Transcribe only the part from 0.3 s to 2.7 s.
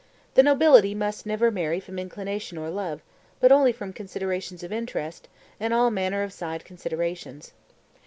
The nobility must never marry from inclination